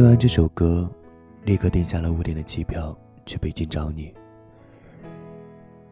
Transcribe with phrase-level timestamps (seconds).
[0.00, 0.90] 听完这首歌，
[1.44, 4.10] 立刻订下了五点的机票去北京找你。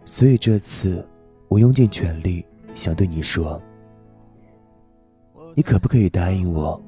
[0.06, 1.06] 所以这次，
[1.46, 2.42] 我用尽全力
[2.72, 3.60] 想对你说：
[5.54, 6.82] 你可不可以答应我，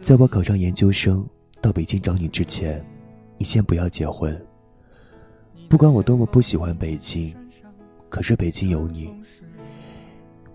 [0.00, 1.24] 在我考上研究生
[1.60, 2.84] 到北京找你之前，
[3.38, 4.36] 你先不要结婚？
[5.68, 7.32] 不管我多么不喜欢北京，
[8.08, 9.14] 可是北京有你。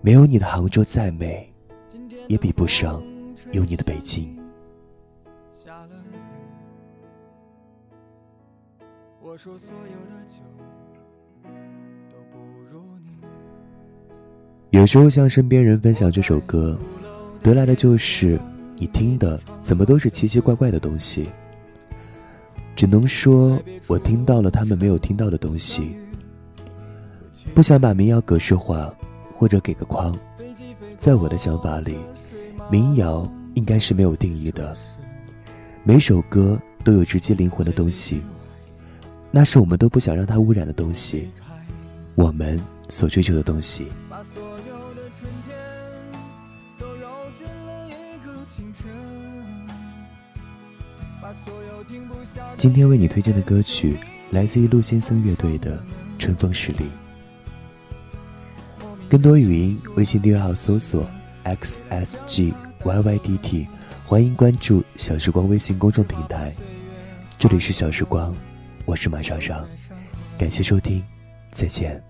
[0.02, 1.50] 没有你的杭州再美，
[2.28, 3.02] 也比不上
[3.52, 4.38] 有你的北京。
[9.22, 10.36] 我说所有的酒
[12.10, 12.38] 都不
[12.72, 13.12] 如你。
[14.70, 16.78] 有时候向身边人分享这首歌，
[17.42, 18.40] 得来的就是
[18.76, 21.28] 你听的怎么都是奇奇怪怪的东西。
[22.74, 25.96] 只能说我听到了他们没有听到的东西。
[27.54, 28.92] 不想把民谣格式化。
[29.32, 30.14] 或者给个框，
[30.98, 31.96] 在我的想法里，
[32.70, 34.76] 民谣应该是没有定义的。
[35.82, 38.20] 每首歌都有直击灵魂的东西，
[39.32, 41.30] 那是我们都不想让它污染的东西，
[42.16, 43.86] 我们所追求的东西。
[52.58, 53.96] 今天为你推荐的歌曲
[54.32, 55.78] 来自于陆先生乐队的
[56.18, 56.84] 《春风十里》。
[59.08, 61.08] 更多语音，微信订阅号搜索
[61.44, 63.66] xsgyYYDT，
[64.04, 66.52] 欢迎关注小时光微信公众平台。
[67.38, 68.36] 这里是小时光，
[68.90, 69.64] 我是马尚尚，
[70.36, 71.00] 感谢收听，
[71.52, 72.09] 再见。